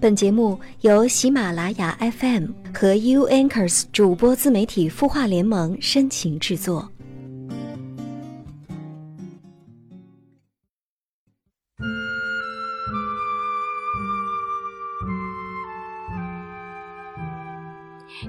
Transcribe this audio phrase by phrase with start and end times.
[0.00, 6.90] 本节目由喜马拉雅 FM 和 U Anchors 主播自媒体孵化联盟深情制作。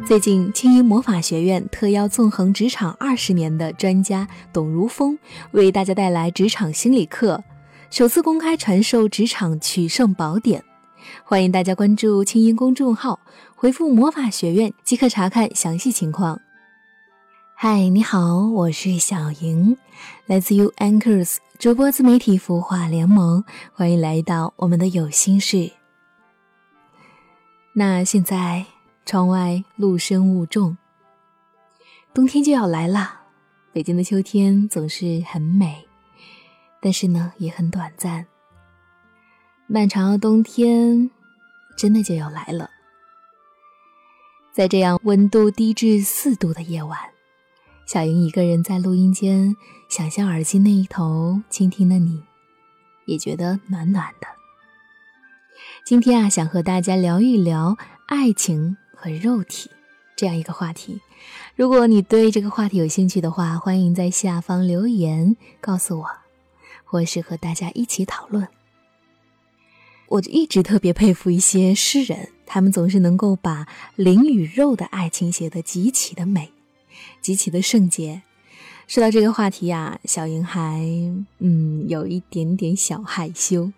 [0.06, 5.18] 最近，青音魔法学院特邀纵横职场二十年的专家董如风，
[5.52, 7.42] 为大家带来职场心理课，
[7.90, 10.62] 首次公开传授职场取胜宝典。
[11.24, 13.20] 欢迎大家关注青音公众号，
[13.56, 16.40] 回复“魔法学院”即可查看详细情况。
[17.56, 19.78] 嗨，你好，我是小莹，
[20.26, 25.72] 来自 U Anchors 主播自媒体孵化联盟，欢迎来到我们的有心事。
[27.74, 28.66] 那现在，
[29.06, 30.78] 窗外露深雾重，
[32.14, 33.22] 冬天就要来了。
[33.72, 35.88] 北京的秋天总是很美，
[36.82, 38.26] 但是呢，也很短暂。
[39.74, 41.10] 漫长的冬天，
[41.78, 42.70] 真的就要来了。
[44.52, 47.00] 在这样温度低至四度的夜晚，
[47.88, 49.56] 小莹一个人在录音间，
[49.88, 52.22] 想象耳机那一头倾听的你，
[53.06, 54.28] 也觉得暖暖的。
[55.86, 59.72] 今天啊，想和大家聊一聊爱情和肉体
[60.18, 61.00] 这样一个话题。
[61.56, 66.08] 如果你对这个话题有兴趣的话，欢迎在下方留言告诉我，
[66.84, 68.46] 或是和大家一起讨论。
[70.12, 76.52] 我就一直特别佩服一些诗人，他们总是能够把灵与肉的爱情写得极其的美，
[77.22, 78.22] 极其的圣洁。
[78.88, 80.82] 说到这个话题呀，小莹还
[81.40, 83.72] 嗯有一点点小害羞。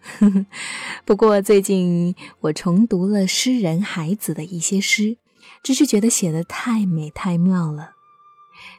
[1.06, 5.18] 不过最近我重读了诗人海子的一些诗，
[5.62, 7.92] 只是觉得写的太美太妙了，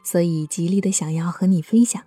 [0.03, 2.03] 所以极力的想要和你分享。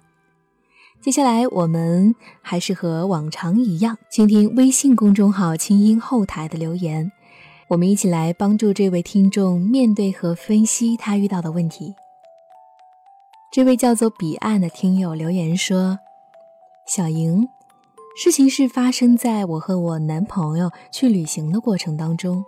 [1.01, 7.11] 接下来，我们还是和往常一样，倾听微信公众号“清音”后台的留言。
[7.69, 11.95] 我们一起来帮助这位听众面对和分析他遇到的问题。
[13.53, 16.01] 这位叫做彼岸的听友留言说
[16.87, 17.49] ：“小莹，
[18.21, 22.45] 事情是发生在我和我男朋友去旅行的过程当中。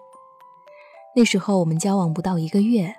[1.15, 2.95] 那时候我们交往不到一个月，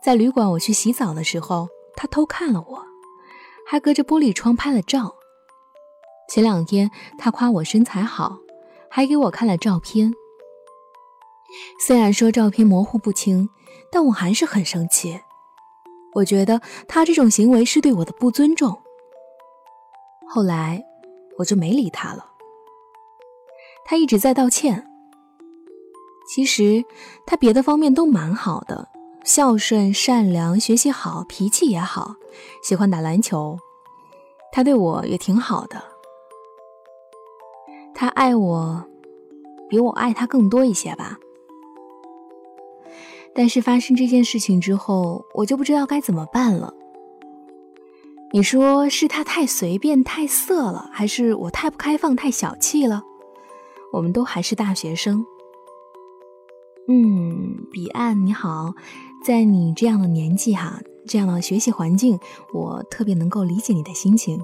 [0.00, 2.82] 在旅馆我去洗澡的时候，他偷看了我。”
[3.66, 5.14] 还隔着玻璃窗拍了照。
[6.28, 8.38] 前两天他夸我身材好，
[8.88, 10.12] 还给我看了照片。
[11.80, 13.48] 虽然说照片模糊不清，
[13.90, 15.20] 但我还是很生气。
[16.14, 18.82] 我觉得他这种行为是对我的不尊重。
[20.28, 20.82] 后来
[21.38, 22.32] 我就没理他了。
[23.84, 24.90] 他一直在道歉。
[26.28, 26.84] 其实
[27.24, 28.88] 他别的方面都蛮好的。
[29.26, 32.14] 孝顺、善良、学习好、脾气也好，
[32.62, 33.58] 喜欢打篮球，
[34.52, 35.82] 他对我也挺好的。
[37.92, 38.84] 他爱我，
[39.68, 41.18] 比我爱他更多一些吧。
[43.34, 46.72] 但是发生这件事情之后，我就不知道该怎么办了。
[48.30, 53.02] 你说是他太随便、太色了，还是我太不开放、太小气了？
[53.92, 55.26] 我们都还是大学生。
[56.88, 58.72] 嗯，彼岸你好。
[59.26, 62.16] 在你这样的年纪哈，这样的学习环境，
[62.54, 64.40] 我特别能够理解你的心情。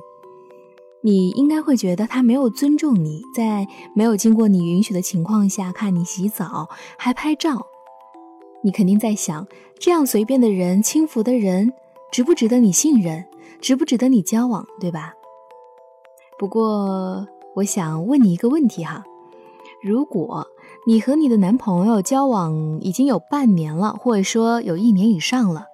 [1.03, 7.65] 你应该会觉得他没有尊重你，在没有经过你允许的情况下看你洗澡还拍照，
[8.65, 9.47] 你肯定在想，
[9.79, 11.73] 这样随便的人、轻浮的人，
[12.11, 13.25] 值不值得你信任，
[13.61, 15.15] 值不值得你交往，对吧？
[16.41, 19.05] 不过，我想问你一个问题哈，
[19.81, 20.45] 如果。
[20.87, 25.67] 你和你的男朋友交往已经有半年了，或者说有一年以上了，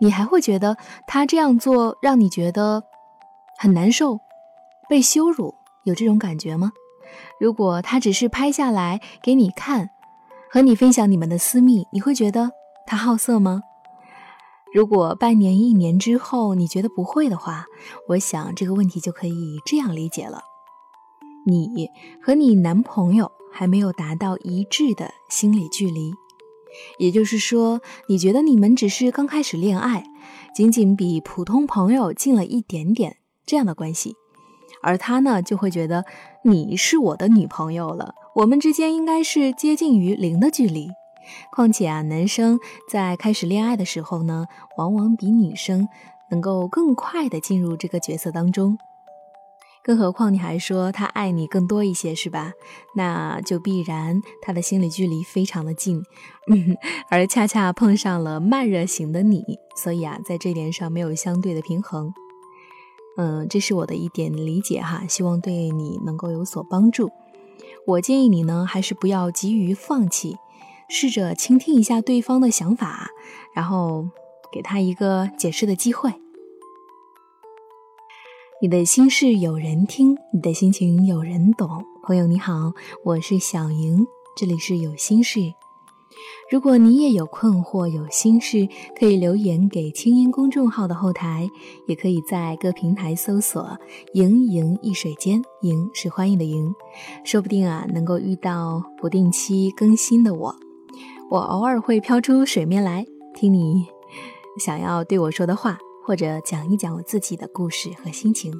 [0.00, 0.76] 你还会觉得
[1.06, 2.84] 他这样做让你觉得
[3.58, 4.20] 很难受、
[4.88, 5.54] 被羞辱，
[5.84, 6.72] 有这种感觉吗？
[7.40, 9.90] 如果他只是拍下来给你看，
[10.50, 12.50] 和你分享你们的私密，你会觉得
[12.86, 13.62] 他好色吗？
[14.72, 17.66] 如果半年、一年之后你觉得不会的话，
[18.08, 20.40] 我想这个问题就可以这样理解了：
[21.46, 21.88] 你
[22.20, 23.30] 和你男朋友。
[23.54, 26.14] 还没有达到一致的心理距离，
[26.98, 30.04] 也就是说，你觉得你们只是刚开始恋爱，
[30.54, 34.16] 仅仅比普通朋友近了一点点这样的关系，
[34.82, 36.06] 而他呢就会觉得
[36.44, 40.88] 你是我的女朋友了，我们之间应该是接近于零的距离。
[41.54, 42.58] 况且啊，男生
[42.88, 44.46] 在开始恋爱的时候呢，
[44.78, 45.86] 往往比女生
[46.30, 48.78] 能够更快的进入这个角色当中。
[49.84, 52.52] 更何况你还说他爱你更多一些，是吧？
[52.94, 56.02] 那就必然他的心理距离非常的近，
[56.48, 56.76] 嗯，
[57.10, 59.42] 而恰恰碰上了慢热型的你，
[59.74, 62.14] 所以啊，在这点上没有相对的平衡。
[63.16, 67.10] 嗯，这是我的一点理解哈，希望对你能够有所帮助。
[67.86, 70.36] 我建议你呢，还是不要急于放弃，
[70.88, 73.08] 试着倾听一下对方的想法，
[73.52, 74.06] 然后
[74.52, 76.14] 给他一个解释的机会。
[78.62, 81.84] 你的心事有人听，你的心情有人懂。
[82.04, 82.72] 朋友你好，
[83.04, 84.06] 我是小莹，
[84.36, 85.40] 这里是有心事。
[86.48, 91.50] 如果你也有困惑、有心事，可以留言给清音公众号的后台，
[91.88, 93.76] 也可以在各平台搜索
[94.14, 96.72] “莹莹一水间”，莹是欢迎的莹，
[97.24, 100.54] 说不定啊能够遇到不定期更新的我。
[101.32, 103.04] 我偶尔会飘出水面来
[103.34, 103.88] 听你
[104.60, 108.52] 想要对我说的话，或者讲一讲我自己的故事和心情。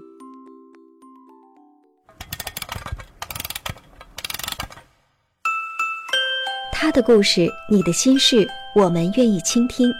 [6.73, 9.93] 他的故事，你的心事，我们愿意倾听。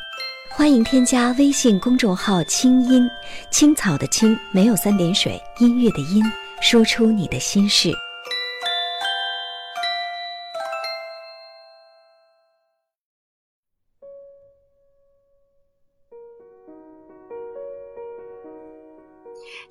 [0.51, 3.09] 欢迎添加微信公众号“清音
[3.51, 6.23] 青草”的青没有三点水，音乐的音，
[6.61, 7.93] 说出你的心事。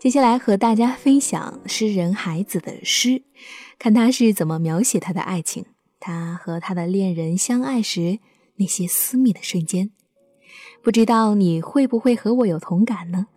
[0.01, 3.21] 接下来和大家分享诗人孩子的诗，
[3.77, 5.63] 看他是怎么描写他的爱情。
[6.00, 8.18] 他和他的恋人相爱时
[8.56, 9.92] 那些私密的瞬间，
[10.81, 13.27] 不知道你会不会和我有同感呢？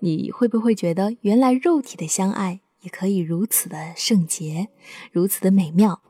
[0.00, 4.70] 你会不会觉得原来肉体的相爱也可以如此的圣洁，
[5.12, 6.02] 如此的美妙？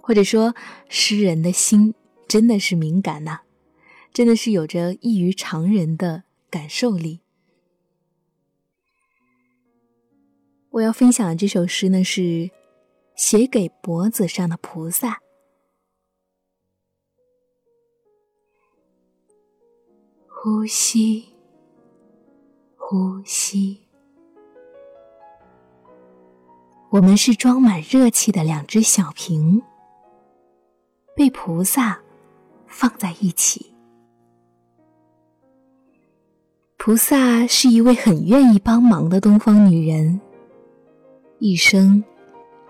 [0.00, 0.54] 或者说，
[0.88, 1.92] 诗人的心
[2.26, 3.40] 真的是敏感呐，
[4.14, 7.20] 真的是有着异于常人的感受力。
[10.70, 12.50] 我要分享的这首诗呢是。
[13.16, 15.20] 写给脖子上的菩萨。
[20.26, 21.26] 呼吸，
[22.76, 23.78] 呼吸。
[26.88, 29.60] 我们是装满热气的两只小瓶，
[31.14, 32.00] 被菩萨
[32.66, 33.74] 放在一起。
[36.78, 40.18] 菩萨是一位很愿意帮忙的东方女人，
[41.40, 42.04] 一生。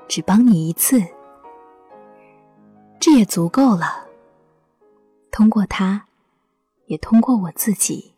[0.09, 1.01] 只帮你一次，
[2.99, 4.09] 这也足够了。
[5.31, 6.09] 通过他，
[6.87, 8.13] 也通过我自己，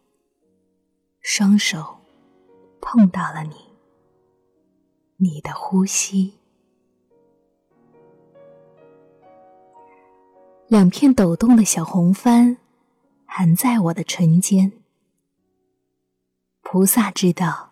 [1.21, 1.99] 双手
[2.81, 3.75] 碰到了你，
[5.19, 6.39] 你的呼吸。
[10.67, 12.57] 两片抖动的小红帆，
[13.27, 14.73] 含在我的唇间。
[16.63, 17.72] 菩萨知道，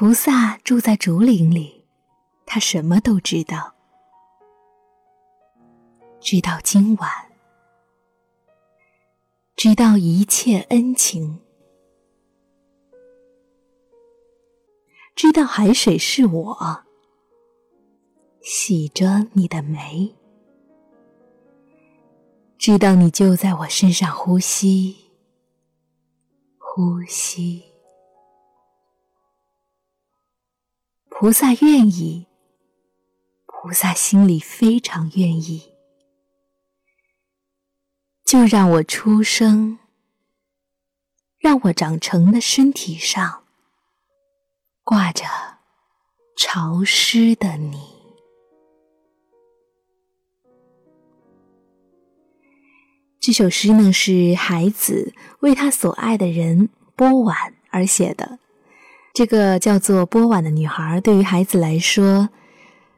[0.00, 1.84] 菩萨住在竹林里。
[2.46, 3.74] 他什么都知道，
[6.20, 7.10] 知道今晚，
[9.56, 11.40] 知道一切恩情，
[15.16, 16.84] 知道海水是我
[18.40, 20.14] 洗着你的眉，
[22.56, 25.10] 知道你就在我身上呼吸，
[26.56, 27.67] 呼吸。
[31.20, 32.28] 菩萨愿意。
[33.46, 35.74] 菩萨心里非常愿意，
[38.24, 39.80] 就让我出生，
[41.40, 43.42] 让我长成的身体上
[44.84, 45.24] 挂着
[46.36, 47.80] 潮湿的你。
[53.18, 58.38] 这首诗呢，是孩子为他所爱的人波婉而写的。
[59.12, 62.28] 这个叫做波婉的女孩，对于孩子来说。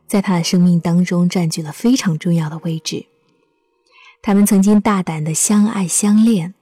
[0.06, 3.06] 在他的生命当中占据了非常重要的位置。
[4.22, 6.52] 他们曾经大胆的相爱相恋，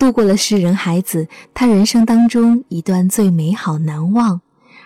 [0.00, 4.40] 度过了世人孩子他人生当中一段最美好、难忘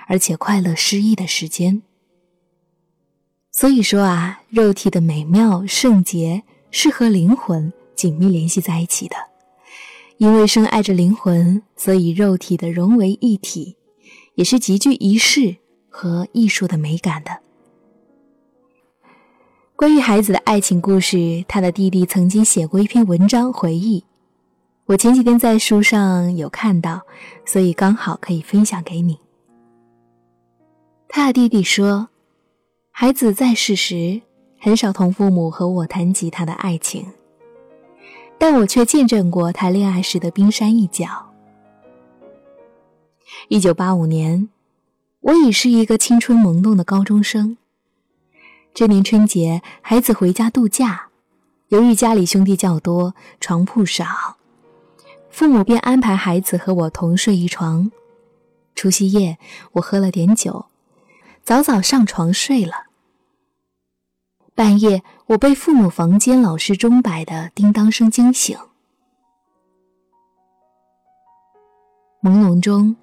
[0.06, 1.80] 而且快乐诗意的时间。
[3.50, 9.16] 所以说啊，肉体的美妙圣洁是和灵魂紧密联系在一起的，
[10.18, 13.74] 因为深爱着灵魂，所以肉体的融为一体，
[14.36, 15.56] 也是极具仪式
[15.88, 17.40] 和艺术的美感的。
[19.74, 24.04] 关于孩子的爱情故事，他的弟弟曾经写过一篇文章回忆。
[24.86, 27.00] 我前几天在书上有看到，
[27.44, 29.18] 所以刚好可以分享给你。
[31.08, 32.08] 他的弟弟说，
[32.90, 34.20] 孩子在世时
[34.60, 37.06] 很少同父母和我谈及他的爱情，
[38.38, 41.25] 但我却见证过他恋爱时的冰山一角。
[43.48, 44.48] 一九八五年，
[45.20, 47.56] 我已是一个青春萌动的高中生。
[48.74, 51.08] 这年春节，孩子回家度假，
[51.68, 54.36] 由于家里兄弟较多，床铺少，
[55.30, 57.90] 父母便安排孩子和我同睡一床。
[58.74, 59.38] 除夕夜，
[59.72, 60.66] 我喝了点酒，
[61.42, 62.86] 早早上床睡了。
[64.54, 68.58] 半夜，我被父母房间老式钟摆的叮当声惊醒。
[72.22, 72.96] 朦胧中，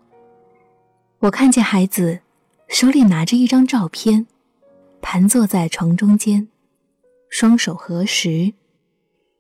[1.24, 2.20] 我看见孩子
[2.68, 4.28] 手里拿着一张照片，
[5.02, 6.50] 盘坐在床中间，
[7.30, 8.54] 双手合十，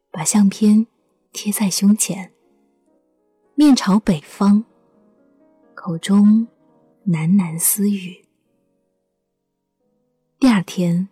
[0.09, 0.87] 把相片
[1.33, 2.31] 贴在胸前，
[3.55, 4.63] 面朝北方，
[5.75, 6.47] 口中
[7.05, 8.23] 喃喃私语。
[10.39, 11.09] 第二天，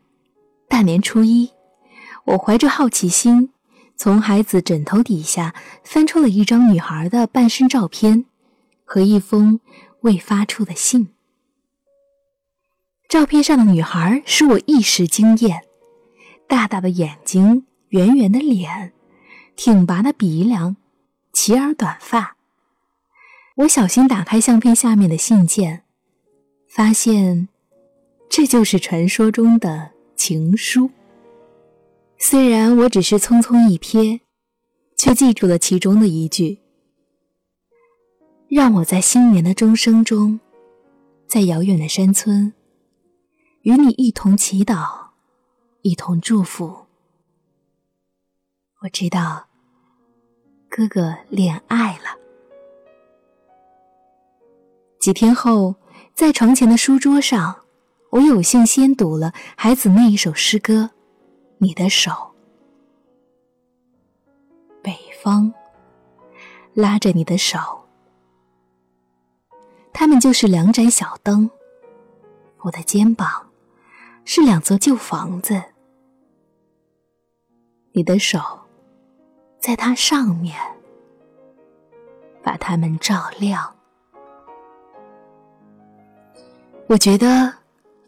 [0.69, 1.51] 大年初一，
[2.23, 3.51] 我怀着好奇心，
[3.97, 8.23] 从孩子枕头底下翻出了一张女孩的半身照片。
[8.83, 9.61] 和一封
[10.01, 11.09] 未发出的信。
[13.09, 15.63] 照片上的女孩使我一时惊艳，
[16.47, 18.93] 大大的眼睛，圆圆的脸，
[19.55, 20.77] 挺拔的鼻梁，
[21.33, 22.37] 齐耳短发。
[23.57, 25.83] 我小心打开相片下面的信件，
[26.69, 27.49] 发现
[28.29, 30.89] 这就是传说中的情书。
[32.17, 34.21] 虽然我只是匆匆一瞥，
[34.95, 36.59] 却记住了其中的一句。
[38.53, 40.37] 让我在新年的钟声中，
[41.25, 42.51] 在遥远的山村，
[43.61, 45.07] 与你一同祈祷，
[45.83, 46.85] 一同祝福。
[48.81, 49.45] 我知道，
[50.69, 52.19] 哥哥恋爱了。
[54.99, 55.73] 几天后，
[56.13, 57.55] 在床前的书桌上，
[58.09, 60.89] 我有幸先读了孩子那一首诗歌
[61.59, 62.11] ：“你的手，
[64.83, 64.93] 北
[65.23, 65.53] 方，
[66.73, 67.57] 拉着你的手。”
[69.93, 71.49] 他们就是两盏小灯，
[72.61, 73.49] 我的肩膀
[74.25, 75.61] 是两座旧房子，
[77.91, 78.39] 你的手
[79.59, 80.57] 在它上面，
[82.41, 83.75] 把它们照亮。
[86.87, 87.53] 我觉得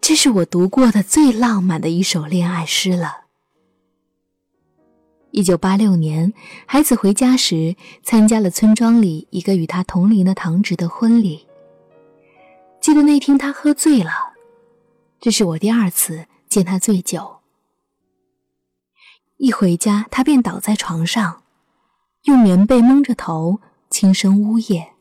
[0.02, 3.22] 这是我读过的最浪漫的一首恋爱诗了。
[5.32, 6.34] 一九八六年，
[6.66, 11.48] 孩子回家时，参加了村庄里一个与他同龄的堂侄的婚礼。
[12.84, 14.34] 记得那天他喝醉了，
[15.22, 17.40] 这是我第二次见他醉酒。
[19.38, 21.44] 一回家，他便倒在床上，
[22.24, 24.96] 用棉被蒙着头，轻声呜咽。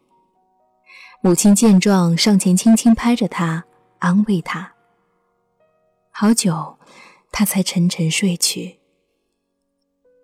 [1.23, 3.65] 母亲见状，上前轻轻拍着他，
[3.99, 4.75] 安慰他。
[6.13, 6.79] 好久，
[7.33, 8.79] 他才沉沉睡去。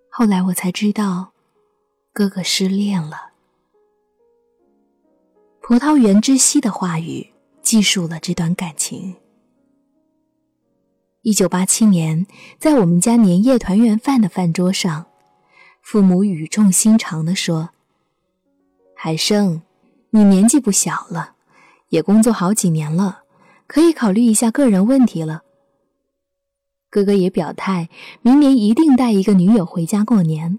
[0.08, 1.32] 后来我才知道，
[2.12, 3.32] 哥哥失恋了。
[5.60, 7.32] 葡萄园之西的话语。
[7.68, 9.16] 记述了这段感情。
[11.20, 12.26] 一九八七年，
[12.58, 15.04] 在我们家年夜团圆饭的饭桌上，
[15.82, 17.68] 父母语重心长地说
[18.96, 19.60] ：“海生，
[20.08, 21.34] 你年纪不小了，
[21.90, 23.24] 也工作好几年了，
[23.66, 25.42] 可以考虑一下个人问题了。”
[26.88, 27.90] 哥哥也表态，
[28.22, 30.58] 明年一定带一个女友回家过年。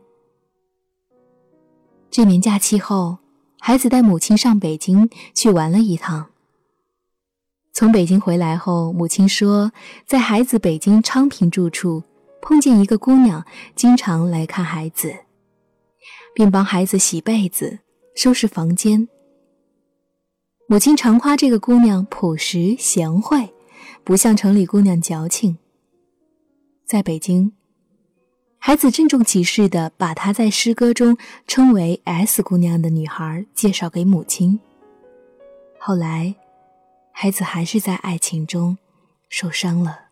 [2.12, 3.18] 这年假期后，
[3.58, 6.30] 孩子带母亲上北京去玩了一趟。
[7.79, 9.71] 从北京回来后，母亲说，
[10.05, 12.03] 在孩子北京昌平住处
[12.41, 15.15] 碰见一个姑娘，经常来看孩子，
[16.36, 17.79] 并帮孩子洗被子、
[18.17, 19.07] 收拾房间。
[20.67, 23.53] 母亲常夸这个姑娘朴实贤惠，
[24.03, 25.57] 不像城里姑娘矫情。
[26.86, 27.53] 在北京，
[28.57, 31.17] 孩子郑重其事地把她在诗歌中
[31.48, 34.59] 称为 “S 姑娘”的女孩介绍给母亲。
[35.79, 36.36] 后来。
[37.21, 38.77] 孩子还是在爱情中
[39.27, 40.05] 受伤了。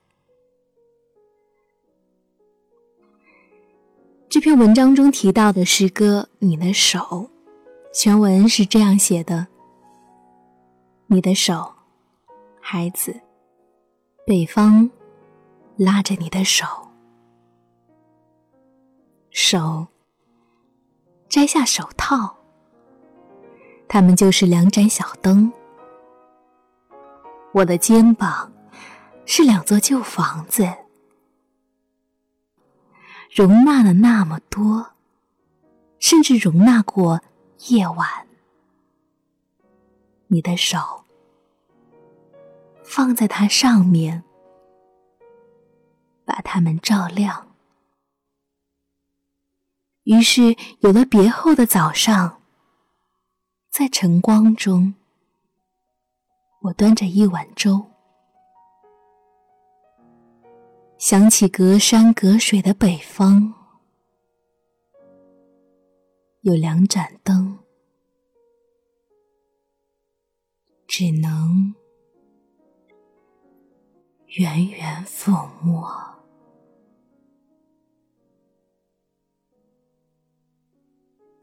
[4.27, 6.99] 这篇文章中提到的诗歌《你的手》，
[7.93, 9.47] 全文是这样写的
[11.07, 11.75] ：“你的手，
[12.59, 13.21] 孩子，
[14.25, 14.91] 北方
[15.77, 16.65] 拉着你的手，
[19.31, 19.87] 手
[21.29, 22.35] 摘下手套，
[23.87, 25.49] 它们就是两盏小灯。”
[27.57, 28.53] 我的肩膀
[29.25, 30.71] 是两座旧房子，
[33.33, 34.93] 容纳了那么多，
[35.97, 37.19] 甚至容纳过
[37.69, 38.27] 夜晚。
[40.27, 41.03] 你的手
[42.83, 44.23] 放在它上面，
[46.25, 47.55] 把它们照亮。
[50.03, 52.39] 于是有了别后的早上，
[53.71, 54.93] 在晨光中。
[56.61, 57.85] 我端着一碗粥
[60.97, 63.53] 想起隔山隔水的北方
[66.41, 67.57] 有两盏灯
[70.87, 71.75] 只能
[74.37, 75.87] 远远抚摸。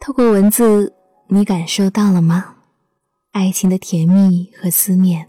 [0.01, 0.93] 透过文字
[1.29, 2.64] 你感受到了吗？
[3.35, 5.29] 爱情的甜蜜和思念。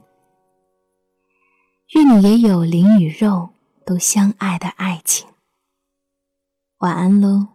[1.95, 3.49] 愿你也有灵与肉
[3.83, 5.27] 都相爱的爱情。
[6.77, 7.54] 晚安喽。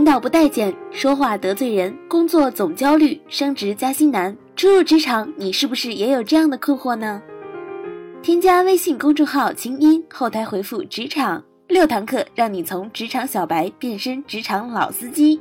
[0.00, 4.34] 领导不待见，说话得罪人，工作总焦虑，升职加薪难。
[4.56, 7.20] 初入职场，你是不是也有这样的困惑呢？
[8.22, 15.38] 添加微信公众号“清音”，后台回复“职场”，六堂课让你从职场小白变身职场老司机。